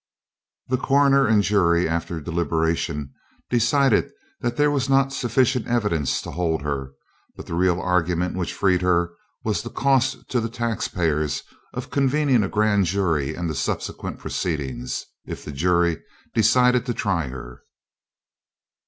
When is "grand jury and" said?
12.49-13.47